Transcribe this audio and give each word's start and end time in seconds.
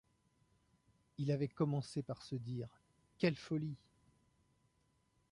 Il 1.19 1.31
avait 1.31 1.47
commencé 1.47 2.01
par 2.01 2.23
se 2.23 2.33
dire: 2.35 2.67
«Quelle 3.19 3.35
folie! 3.35 3.77